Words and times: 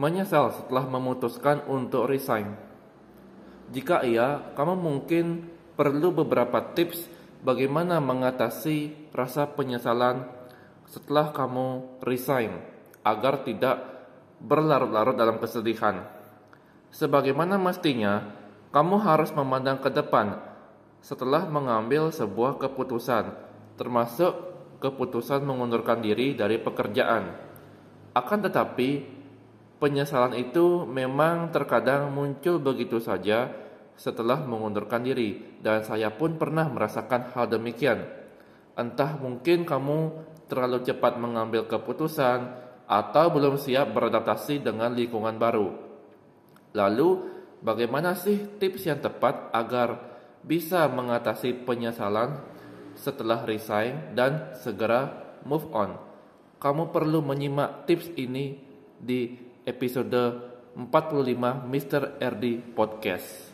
menyesal 0.00 0.56
setelah 0.56 0.88
memutuskan 0.88 1.60
untuk 1.68 2.08
resign? 2.08 2.56
Jika 3.68 4.00
iya, 4.00 4.40
kamu 4.56 4.80
mungkin 4.80 5.52
perlu 5.76 6.24
beberapa 6.24 6.72
tips 6.72 7.04
bagaimana 7.44 8.00
mengatasi 8.00 9.12
rasa 9.12 9.44
penyesalan 9.52 10.24
setelah 10.88 11.36
kamu 11.36 12.00
resign 12.00 12.64
agar 13.04 13.44
tidak 13.44 13.76
berlarut-larut 14.40 15.14
dalam 15.14 15.36
kesedihan. 15.36 16.02
Sebagaimana 16.90 17.60
mestinya, 17.60 18.24
kamu 18.72 19.04
harus 19.04 19.30
memandang 19.36 19.78
ke 19.78 19.92
depan 19.92 20.40
setelah 21.04 21.46
mengambil 21.46 22.10
sebuah 22.10 22.58
keputusan, 22.58 23.30
termasuk 23.76 24.32
keputusan 24.80 25.44
mengundurkan 25.44 26.00
diri 26.02 26.34
dari 26.34 26.58
pekerjaan. 26.58 27.30
Akan 28.16 28.42
tetapi, 28.42 29.19
penyesalan 29.80 30.36
itu 30.36 30.84
memang 30.84 31.48
terkadang 31.50 32.12
muncul 32.12 32.60
begitu 32.60 33.00
saja 33.00 33.48
setelah 33.96 34.44
mengundurkan 34.44 35.04
diri, 35.04 35.60
dan 35.60 35.82
saya 35.84 36.12
pun 36.12 36.36
pernah 36.36 36.68
merasakan 36.68 37.32
hal 37.32 37.48
demikian. 37.48 38.04
Entah 38.76 39.16
mungkin 39.20 39.64
kamu 39.64 39.98
terlalu 40.48 40.84
cepat 40.84 41.20
mengambil 41.20 41.68
keputusan 41.68 42.38
atau 42.88 43.26
belum 43.28 43.60
siap 43.60 43.92
beradaptasi 43.92 44.64
dengan 44.64 44.96
lingkungan 44.96 45.36
baru. 45.36 45.68
Lalu, 46.72 47.08
bagaimana 47.60 48.16
sih 48.16 48.56
tips 48.56 48.88
yang 48.88 49.00
tepat 49.04 49.52
agar 49.52 50.00
bisa 50.40 50.88
mengatasi 50.88 51.68
penyesalan 51.68 52.40
setelah 52.96 53.44
resign 53.44 54.16
dan 54.16 54.56
segera 54.56 55.12
move 55.44 55.68
on? 55.76 56.00
Kamu 56.56 56.88
perlu 56.88 57.20
menyimak 57.20 57.84
tips 57.84 58.16
ini 58.16 58.56
di 58.96 59.49
episode 59.66 60.40
45 60.76 61.36
Mr. 61.68 62.02
RD 62.20 62.74
Podcast. 62.76 63.48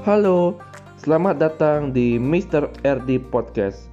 Halo, 0.00 0.56
Selamat 1.00 1.40
datang 1.40 1.96
di 1.96 2.20
Mr. 2.20 2.68
RD 2.84 3.32
Podcast. 3.32 3.88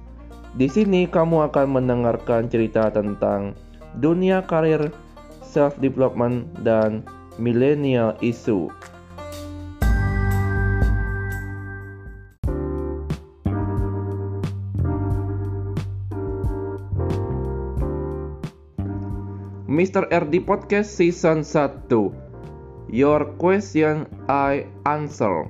Di 0.60 0.68
sini 0.68 1.08
kamu 1.08 1.48
akan 1.48 1.80
mendengarkan 1.80 2.52
cerita 2.52 2.92
tentang 2.92 3.56
dunia 3.96 4.44
karir, 4.44 4.92
self 5.40 5.72
development 5.80 6.44
dan 6.60 7.00
millennial 7.40 8.12
issue. 8.20 8.68
Mr. 19.78 20.10
RD 20.10 20.42
Podcast 20.42 20.90
Season 20.90 21.46
1 21.46 21.86
Your 22.90 23.38
question 23.38 24.10
I 24.26 24.66
answer 24.82 25.46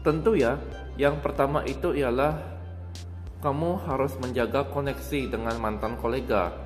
Tentu 0.00 0.40
ya, 0.40 0.56
yang 0.96 1.20
pertama 1.20 1.60
itu 1.68 1.92
ialah 1.92 2.40
kamu 3.44 3.76
harus 3.84 4.16
menjaga 4.16 4.72
koneksi 4.72 5.36
dengan 5.36 5.52
mantan 5.60 6.00
kolega. 6.00 6.56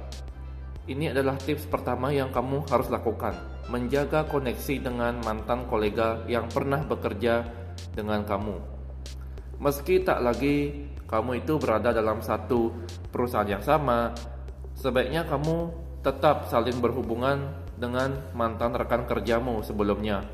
Ini 0.86 1.10
adalah 1.10 1.34
tips 1.42 1.66
pertama 1.66 2.14
yang 2.14 2.30
kamu 2.30 2.70
harus 2.70 2.86
lakukan, 2.86 3.34
menjaga 3.66 4.30
koneksi 4.30 4.78
dengan 4.78 5.18
mantan 5.26 5.66
kolega 5.66 6.22
yang 6.30 6.46
pernah 6.46 6.86
bekerja 6.86 7.59
dengan 7.92 8.22
kamu. 8.24 8.56
Meski 9.60 10.00
tak 10.00 10.24
lagi 10.24 10.88
kamu 11.10 11.44
itu 11.44 11.58
berada 11.58 11.90
dalam 11.90 12.22
satu 12.22 12.72
perusahaan 13.10 13.48
yang 13.48 13.60
sama, 13.60 14.14
sebaiknya 14.78 15.26
kamu 15.26 15.68
tetap 16.00 16.48
saling 16.48 16.78
berhubungan 16.80 17.50
dengan 17.76 18.16
mantan 18.32 18.72
rekan 18.72 19.04
kerjamu 19.04 19.60
sebelumnya. 19.60 20.24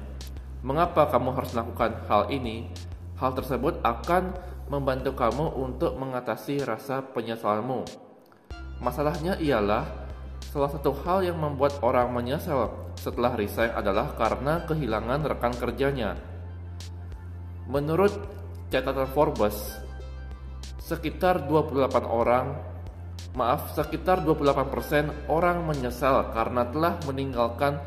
Mengapa 0.67 1.11
kamu 1.11 1.35
harus 1.35 1.55
melakukan 1.55 2.07
hal 2.11 2.29
ini? 2.31 2.71
Hal 3.17 3.33
tersebut 3.33 3.81
akan 3.81 4.35
membantu 4.67 5.15
kamu 5.15 5.55
untuk 5.55 5.95
mengatasi 5.95 6.67
rasa 6.67 7.01
penyesalanmu. 7.01 7.87
Masalahnya 8.83 9.39
ialah 9.41 9.87
salah 10.53 10.69
satu 10.69 10.93
hal 11.07 11.25
yang 11.25 11.39
membuat 11.39 11.81
orang 11.81 12.13
menyesal 12.13 12.93
setelah 12.99 13.33
resign 13.39 13.73
adalah 13.73 14.13
karena 14.19 14.67
kehilangan 14.69 15.25
rekan 15.25 15.55
kerjanya. 15.57 16.19
Menurut 17.67 18.15
catatan 18.71 19.11
Forbes, 19.11 19.83
sekitar 20.79 21.51
28 21.51 22.07
orang 22.07 22.55
maaf, 23.35 23.75
sekitar 23.75 24.23
28% 24.23 25.29
orang 25.29 25.67
menyesal 25.67 26.31
karena 26.31 26.63
telah 26.71 26.95
meninggalkan 27.05 27.83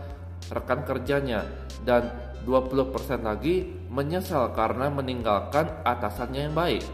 rekan 0.52 0.84
kerjanya 0.84 1.48
dan 1.88 2.12
20% 2.44 3.24
lagi 3.24 3.68
menyesal 3.88 4.52
karena 4.52 4.92
meninggalkan 4.92 5.68
atasannya 5.84 6.52
yang 6.52 6.56
baik. 6.56 6.86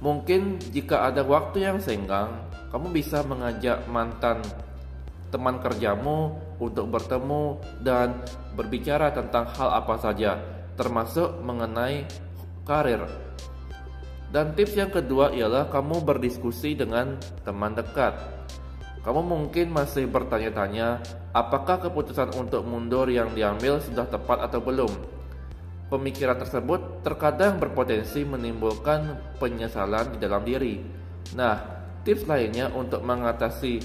Mungkin 0.00 0.60
jika 0.72 1.08
ada 1.08 1.24
waktu 1.24 1.64
yang 1.64 1.78
senggang, 1.80 2.28
kamu 2.68 2.92
bisa 2.92 3.24
mengajak 3.24 3.86
mantan 3.88 4.44
teman 5.32 5.58
kerjamu 5.58 6.36
untuk 6.60 6.92
bertemu 6.92 7.58
dan 7.80 8.22
berbicara 8.54 9.10
tentang 9.10 9.48
hal 9.56 9.80
apa 9.80 9.94
saja, 9.98 10.38
termasuk 10.74 11.40
mengenai 11.42 12.06
karir. 12.66 13.06
Dan 14.34 14.50
tips 14.58 14.74
yang 14.74 14.90
kedua 14.90 15.30
ialah 15.30 15.70
kamu 15.70 16.02
berdiskusi 16.02 16.74
dengan 16.74 17.22
teman 17.46 17.78
dekat. 17.78 18.18
Kamu 19.06 19.20
mungkin 19.22 19.70
masih 19.70 20.10
bertanya-tanya, 20.10 20.98
apakah 21.30 21.78
keputusan 21.78 22.34
untuk 22.34 22.66
mundur 22.66 23.06
yang 23.06 23.30
diambil 23.30 23.78
sudah 23.78 24.08
tepat 24.08 24.42
atau 24.48 24.58
belum? 24.58 24.90
Pemikiran 25.92 26.40
tersebut 26.40 27.04
terkadang 27.04 27.60
berpotensi 27.60 28.26
menimbulkan 28.26 29.20
penyesalan 29.38 30.16
di 30.16 30.18
dalam 30.18 30.42
diri. 30.42 30.80
Nah, 31.36 31.60
tips 32.02 32.26
lainnya 32.26 32.72
untuk 32.72 33.04
mengatasi 33.04 33.84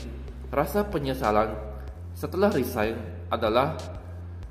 rasa 0.49 0.87
penyesalan 0.87 1.53
setelah 2.17 2.49
resign 2.49 2.97
adalah 3.29 3.77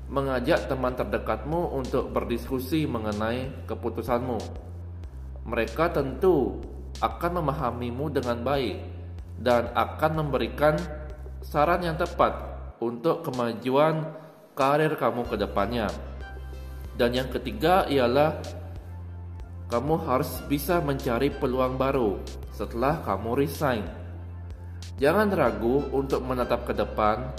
mengajak 0.09 0.65
teman 0.65 0.97
terdekatmu 0.97 1.77
untuk 1.77 2.09
berdiskusi 2.09 2.89
mengenai 2.89 3.69
keputusanmu. 3.69 4.41
Mereka 5.45 5.93
tentu 5.93 6.57
akan 6.99 7.31
memahamimu 7.41 8.09
dengan 8.09 8.41
baik 8.41 8.77
dan 9.37 9.69
akan 9.71 10.11
memberikan 10.25 10.75
saran 11.45 11.85
yang 11.85 11.95
tepat 11.95 12.35
untuk 12.81 13.21
kemajuan 13.23 14.03
karir 14.57 14.97
kamu 14.97 15.23
ke 15.29 15.35
depannya. 15.37 15.87
Dan 16.99 17.15
yang 17.15 17.29
ketiga 17.31 17.87
ialah 17.87 18.41
kamu 19.69 19.95
harus 20.09 20.41
bisa 20.49 20.81
mencari 20.81 21.31
peluang 21.31 21.77
baru 21.77 22.19
setelah 22.51 22.99
kamu 23.05 23.45
resign. 23.45 23.85
Jangan 24.99 25.31
ragu 25.31 25.87
untuk 25.95 26.19
menatap 26.25 26.67
ke 26.67 26.73
depan 26.75 27.31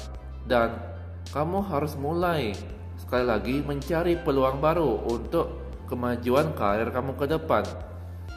dan 0.48 0.80
kamu 1.28 1.60
harus 1.68 1.94
mulai 2.00 2.56
sekali 2.96 3.24
lagi 3.28 3.56
mencari 3.60 4.16
peluang 4.20 4.60
baru 4.60 5.04
untuk 5.08 5.60
kemajuan 5.90 6.54
karir 6.54 6.88
kamu 6.94 7.18
ke 7.18 7.26
depan. 7.26 7.64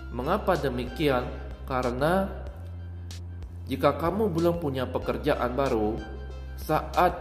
Mengapa 0.10 0.58
demikian? 0.58 1.26
Karena 1.64 2.28
jika 3.70 3.96
kamu 3.96 4.28
belum 4.34 4.60
punya 4.60 4.84
pekerjaan 4.84 5.56
baru, 5.56 5.96
saat 6.60 7.16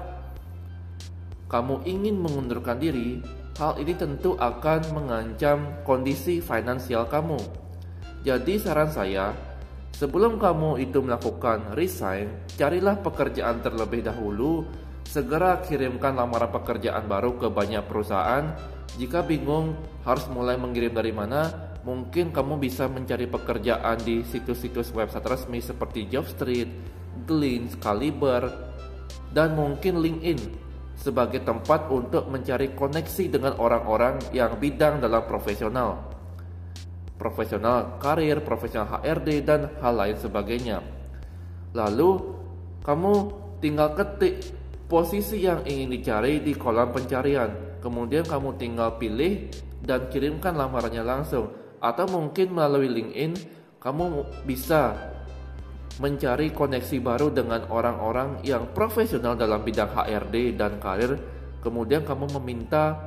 kamu 1.47 1.85
ingin 1.85 2.17
mengundurkan 2.19 2.81
diri, 2.81 3.23
hal 3.61 3.77
ini 3.79 3.93
tentu 3.95 4.35
akan 4.41 4.81
mengancam 4.97 5.85
kondisi 5.85 6.41
finansial 6.41 7.07
kamu. 7.07 7.39
Jadi 8.25 8.57
saran 8.57 8.89
saya, 8.89 9.37
sebelum 9.93 10.41
kamu 10.41 10.81
itu 10.81 10.99
melakukan 11.05 11.77
resign, 11.77 12.33
carilah 12.57 12.97
pekerjaan 12.99 13.61
terlebih 13.61 14.03
dahulu, 14.03 14.65
segera 15.07 15.61
kirimkan 15.63 16.15
lamaran 16.17 16.51
pekerjaan 16.51 17.07
baru 17.07 17.39
ke 17.39 17.49
banyak 17.51 17.85
perusahaan. 17.87 18.55
Jika 18.97 19.25
bingung 19.25 19.75
harus 20.05 20.29
mulai 20.29 20.61
mengirim 20.61 20.93
dari 20.93 21.13
mana, 21.17 21.73
Mungkin 21.83 22.31
kamu 22.31 22.63
bisa 22.63 22.87
mencari 22.87 23.27
pekerjaan 23.27 23.99
di 24.07 24.23
situs-situs 24.23 24.95
website 24.95 25.27
resmi 25.27 25.59
seperti 25.59 26.07
Jobstreet, 26.07 26.71
Glean, 27.27 27.67
Caliber, 27.83 28.47
dan 29.35 29.59
mungkin 29.59 29.99
LinkedIn 29.99 30.39
sebagai 30.95 31.43
tempat 31.43 31.91
untuk 31.91 32.31
mencari 32.31 32.79
koneksi 32.79 33.35
dengan 33.35 33.59
orang-orang 33.59 34.23
yang 34.31 34.55
bidang 34.63 35.03
dalam 35.03 35.27
profesional, 35.27 36.07
profesional 37.19 37.99
karir, 37.99 38.39
profesional 38.47 39.03
HRD, 39.03 39.43
dan 39.43 39.67
hal 39.83 39.99
lain 39.99 40.15
sebagainya. 40.23 40.79
Lalu, 41.75 42.39
kamu 42.87 43.13
tinggal 43.59 43.99
ketik 43.99 44.39
posisi 44.93 45.41
yang 45.41 45.65
ingin 45.65 45.89
dicari 45.89 46.45
di 46.45 46.53
kolom 46.53 46.93
pencarian. 46.93 47.81
Kemudian 47.81 48.29
kamu 48.29 48.61
tinggal 48.61 49.01
pilih 49.01 49.49
dan 49.81 50.13
kirimkan 50.13 50.53
lamarannya 50.53 51.01
langsung. 51.01 51.49
Atau 51.81 52.05
mungkin 52.13 52.53
melalui 52.53 52.93
LinkedIn, 52.93 53.33
kamu 53.81 54.29
bisa 54.45 54.93
mencari 55.97 56.53
koneksi 56.53 57.01
baru 57.01 57.33
dengan 57.33 57.65
orang-orang 57.73 58.45
yang 58.45 58.69
profesional 58.77 59.33
dalam 59.33 59.65
bidang 59.65 59.97
HRD 59.97 60.61
dan 60.61 60.77
karir. 60.77 61.17
Kemudian 61.65 62.05
kamu 62.05 62.37
meminta 62.37 63.01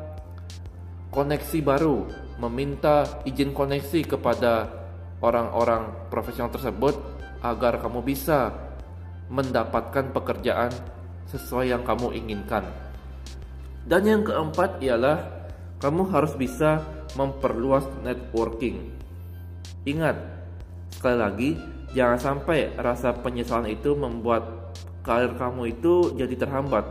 koneksi 1.13 1.61
baru, 1.61 2.09
meminta 2.41 3.21
izin 3.29 3.53
koneksi 3.53 4.17
kepada 4.17 4.73
orang-orang 5.21 6.09
profesional 6.09 6.49
tersebut 6.49 6.97
agar 7.45 7.77
kamu 7.77 8.01
bisa 8.01 8.51
mendapatkan 9.29 10.11
pekerjaan 10.11 10.94
sesuai 11.29 11.73
yang 11.73 11.83
kamu 11.85 12.13
inginkan. 12.15 12.65
Dan 13.85 14.01
yang 14.05 14.21
keempat 14.25 14.81
ialah 14.81 15.21
kamu 15.77 16.09
harus 16.09 16.33
bisa 16.33 16.81
memperluas 17.13 17.85
networking. 18.01 18.91
Ingat, 19.85 20.17
sekali 20.89 21.17
lagi, 21.17 21.49
jangan 21.93 22.17
sampai 22.17 22.73
rasa 22.73 23.13
penyesalan 23.13 23.69
itu 23.69 23.93
membuat 23.93 24.73
karir 25.05 25.37
kamu 25.37 25.77
itu 25.77 26.17
jadi 26.17 26.33
terhambat. 26.33 26.85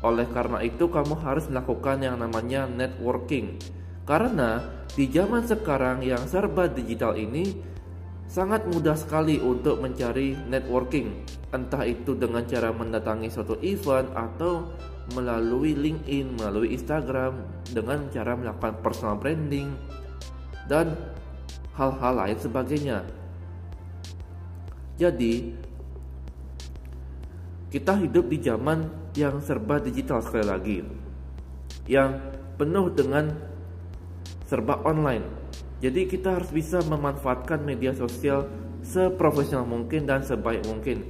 Oleh 0.00 0.24
karena 0.32 0.64
itu, 0.64 0.88
kamu 0.88 1.20
harus 1.20 1.46
melakukan 1.52 2.00
yang 2.00 2.16
namanya 2.16 2.64
networking. 2.64 3.60
Karena 4.08 4.64
di 4.96 5.06
zaman 5.12 5.46
sekarang 5.46 6.02
yang 6.02 6.24
serba 6.26 6.66
digital 6.66 7.14
ini, 7.14 7.71
Sangat 8.32 8.64
mudah 8.64 8.96
sekali 8.96 9.36
untuk 9.44 9.84
mencari 9.84 10.32
networking, 10.48 11.20
entah 11.52 11.84
itu 11.84 12.16
dengan 12.16 12.40
cara 12.48 12.72
mendatangi 12.72 13.28
suatu 13.28 13.60
event 13.60 14.08
atau 14.16 14.72
melalui 15.12 15.76
LinkedIn, 15.76 16.40
melalui 16.40 16.72
Instagram, 16.72 17.44
dengan 17.68 18.08
cara 18.08 18.32
melakukan 18.32 18.80
personal 18.80 19.20
branding 19.20 19.76
dan 20.64 20.96
hal-hal 21.76 22.24
lain 22.24 22.38
sebagainya. 22.40 23.04
Jadi, 24.96 25.52
kita 27.68 28.00
hidup 28.00 28.32
di 28.32 28.40
zaman 28.40 28.88
yang 29.12 29.44
serba 29.44 29.76
digital 29.76 30.24
sekali 30.24 30.46
lagi, 30.48 30.78
yang 31.84 32.16
penuh 32.56 32.88
dengan 32.96 33.28
serba 34.48 34.80
online 34.88 35.42
jadi 35.82 36.06
kita 36.06 36.38
harus 36.38 36.54
bisa 36.54 36.78
memanfaatkan 36.86 37.58
media 37.66 37.90
sosial 37.90 38.46
seprofesional 38.86 39.66
mungkin 39.66 40.06
dan 40.06 40.22
sebaik 40.22 40.62
mungkin. 40.70 41.02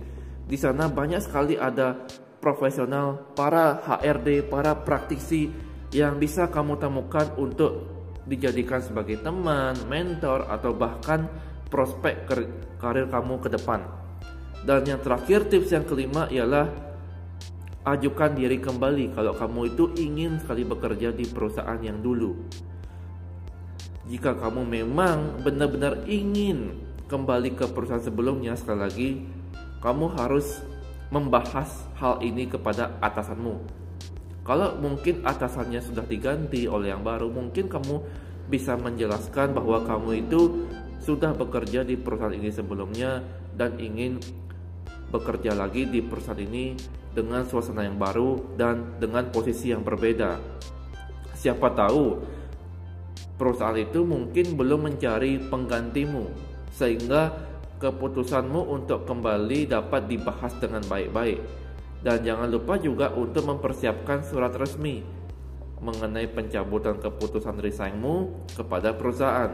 Di 0.49 0.57
sana 0.57 0.89
banyak 0.89 1.21
sekali 1.21 1.61
ada 1.61 2.09
profesional, 2.41 3.37
para 3.37 3.85
HRD, 3.85 4.49
para 4.49 4.73
praktisi 4.73 5.53
yang 5.93 6.17
bisa 6.17 6.49
kamu 6.49 6.81
temukan 6.81 7.37
untuk 7.37 7.85
dijadikan 8.25 8.81
sebagai 8.81 9.21
teman, 9.21 9.77
mentor, 9.93 10.49
atau 10.49 10.73
bahkan 10.73 11.29
prospek 11.69 12.25
karir 12.81 13.07
kamu 13.13 13.45
ke 13.45 13.49
depan. 13.53 13.85
Dan 14.65 14.89
yang 14.89 15.05
terakhir 15.05 15.53
tips 15.53 15.69
yang 15.69 15.85
kelima 15.85 16.33
ialah 16.33 16.71
ajukan 17.83 18.33
diri 18.39 18.57
kembali 18.63 19.13
kalau 19.13 19.35
kamu 19.37 19.75
itu 19.75 19.85
ingin 20.01 20.39
sekali 20.41 20.65
bekerja 20.65 21.13
di 21.13 21.29
perusahaan 21.29 21.81
yang 21.83 22.01
dulu. 22.01 22.33
Jika 24.11 24.35
kamu 24.35 24.67
memang 24.67 25.43
benar-benar 25.47 26.03
ingin 26.11 26.75
kembali 27.07 27.55
ke 27.55 27.71
perusahaan 27.71 28.03
sebelumnya, 28.03 28.59
sekali 28.59 28.81
lagi, 28.81 29.11
kamu 29.79 30.19
harus 30.19 30.59
membahas 31.13 31.87
hal 32.01 32.19
ini 32.25 32.49
kepada 32.51 32.99
atasanmu. 32.99 33.83
Kalau 34.43 34.75
mungkin 34.83 35.23
atasannya 35.23 35.79
sudah 35.79 36.03
diganti 36.03 36.67
oleh 36.67 36.91
yang 36.91 37.07
baru, 37.07 37.31
mungkin 37.31 37.71
kamu 37.71 38.03
bisa 38.51 38.75
menjelaskan 38.75 39.55
bahwa 39.55 39.87
kamu 39.87 40.27
itu 40.27 40.67
sudah 40.99 41.31
bekerja 41.35 41.87
di 41.87 41.95
perusahaan 41.95 42.35
ini 42.35 42.51
sebelumnya 42.51 43.23
dan 43.55 43.79
ingin 43.79 44.19
bekerja 45.15 45.55
lagi 45.55 45.87
di 45.87 46.03
perusahaan 46.03 46.43
ini 46.43 46.75
dengan 47.13 47.45
suasana 47.45 47.85
yang 47.87 48.01
baru 48.01 48.57
dan 48.59 48.99
dengan 48.99 49.29
posisi 49.31 49.71
yang 49.71 49.85
berbeda. 49.85 50.41
Siapa 51.37 51.71
tahu 51.77 52.05
perusahaan 53.43 53.75
itu 53.75 54.07
mungkin 54.07 54.55
belum 54.55 54.87
mencari 54.87 55.43
penggantimu 55.51 56.31
sehingga 56.71 57.35
keputusanmu 57.83 58.71
untuk 58.71 59.03
kembali 59.03 59.67
dapat 59.67 60.07
dibahas 60.07 60.55
dengan 60.63 60.87
baik-baik 60.87 61.43
dan 62.07 62.23
jangan 62.23 62.47
lupa 62.47 62.79
juga 62.79 63.11
untuk 63.11 63.51
mempersiapkan 63.51 64.23
surat 64.23 64.55
resmi 64.55 65.03
mengenai 65.83 66.31
pencabutan 66.31 67.03
keputusan 67.03 67.59
resignmu 67.59 68.47
kepada 68.55 68.95
perusahaan. 68.95 69.51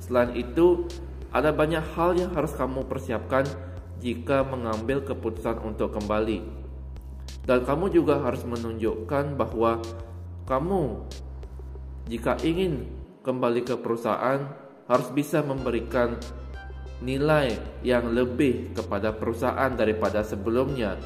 Selain 0.00 0.32
itu, 0.32 0.88
ada 1.28 1.52
banyak 1.52 1.84
hal 1.92 2.16
yang 2.16 2.32
harus 2.32 2.56
kamu 2.56 2.88
persiapkan 2.88 3.44
jika 4.00 4.48
mengambil 4.48 5.04
keputusan 5.04 5.60
untuk 5.60 5.92
kembali. 5.92 6.40
Dan 7.44 7.68
kamu 7.68 7.92
juga 7.92 8.16
harus 8.24 8.40
menunjukkan 8.48 9.36
bahwa 9.36 9.84
kamu 10.48 11.04
jika 12.08 12.40
ingin 12.40 12.88
kembali 13.22 13.66
ke 13.66 13.74
perusahaan 13.78 14.40
harus 14.88 15.08
bisa 15.12 15.44
memberikan 15.44 16.16
nilai 16.98 17.54
yang 17.86 18.10
lebih 18.10 18.74
kepada 18.74 19.14
perusahaan 19.14 19.70
daripada 19.74 20.24
sebelumnya. 20.26 20.98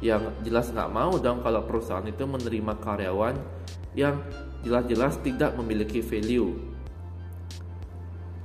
Yang 0.00 0.32
jelas 0.46 0.72
nggak 0.72 0.92
mau 0.92 1.16
dong 1.20 1.44
kalau 1.44 1.64
perusahaan 1.66 2.06
itu 2.06 2.24
menerima 2.24 2.78
karyawan 2.80 3.36
yang 3.92 4.22
jelas-jelas 4.62 5.18
tidak 5.20 5.56
memiliki 5.58 6.00
value. 6.00 6.56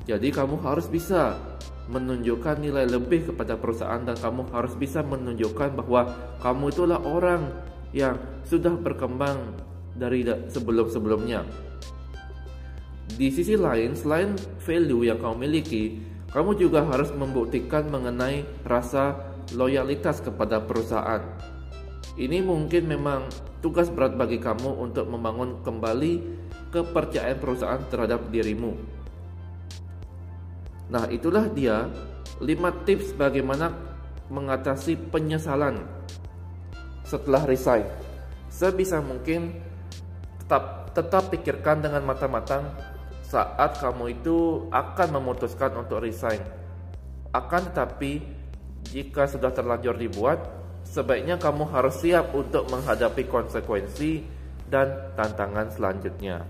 Jadi 0.05 0.29
kamu 0.29 0.61
harus 0.61 0.85
bisa 0.89 1.37
menunjukkan 1.85 2.61
nilai 2.61 2.89
lebih 2.89 3.29
kepada 3.29 3.57
perusahaan 3.61 4.01
dan 4.01 4.17
kamu 4.17 4.49
harus 4.49 4.73
bisa 4.73 5.05
menunjukkan 5.05 5.77
bahwa 5.77 6.09
kamu 6.41 6.73
itulah 6.73 6.99
orang 7.05 7.45
yang 7.93 8.17
sudah 8.41 8.73
berkembang 8.73 9.37
dari 9.93 10.25
sebelum-sebelumnya 10.25 11.45
di 13.13 13.29
sisi 13.29 13.53
lain, 13.53 13.93
selain 13.93 14.33
value 14.65 15.05
yang 15.05 15.21
kamu 15.21 15.45
miliki, 15.45 16.01
kamu 16.33 16.57
juga 16.57 16.83
harus 16.83 17.13
membuktikan 17.13 17.87
mengenai 17.87 18.43
rasa 18.65 19.15
loyalitas 19.53 20.25
kepada 20.25 20.57
perusahaan. 20.65 21.21
Ini 22.17 22.41
mungkin 22.41 22.89
memang 22.89 23.29
tugas 23.61 23.93
berat 23.93 24.17
bagi 24.17 24.41
kamu 24.41 24.81
untuk 24.81 25.05
membangun 25.05 25.61
kembali 25.61 26.13
kepercayaan 26.73 27.37
perusahaan 27.37 27.83
terhadap 27.87 28.27
dirimu. 28.33 28.73
Nah, 30.89 31.07
itulah 31.07 31.47
dia 31.49 31.87
5 32.41 32.85
tips 32.89 33.15
bagaimana 33.15 33.71
mengatasi 34.27 34.97
penyesalan 35.13 35.85
setelah 37.05 37.45
resign. 37.45 37.85
Sebisa 38.49 38.99
mungkin 38.99 39.55
tetap 40.41 40.91
tetap 40.95 41.27
pikirkan 41.31 41.83
dengan 41.83 42.03
matang-matang 42.07 42.63
saat 43.25 43.81
kamu 43.81 44.21
itu 44.21 44.69
akan 44.69 45.17
memutuskan 45.17 45.73
untuk 45.75 46.05
resign. 46.05 46.39
Akan 47.33 47.67
tetapi, 47.73 48.21
jika 48.87 49.25
sudah 49.25 49.49
terlanjur 49.51 49.97
dibuat, 49.97 50.39
sebaiknya 50.85 51.41
kamu 51.41 51.67
harus 51.73 51.99
siap 51.99 52.31
untuk 52.31 52.69
menghadapi 52.69 53.25
konsekuensi 53.27 54.23
dan 54.69 55.13
tantangan 55.17 55.73
selanjutnya. 55.73 56.45